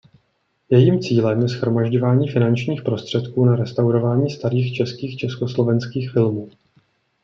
[0.69, 6.49] Jejím cílem je shromažďování finančních prostředků na restaurování starých českých a československých filmů.